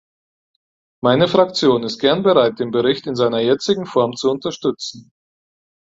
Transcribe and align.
Meine 1.03 1.27
Fraktion 1.27 1.83
ist 1.83 1.99
gern 1.99 2.23
bereit, 2.23 2.57
den 2.59 2.71
Bericht 2.71 3.05
in 3.05 3.15
seiner 3.15 3.37
jetzigen 3.39 3.85
Form 3.85 4.15
zu 4.15 4.31
unterstützen. 4.31 5.11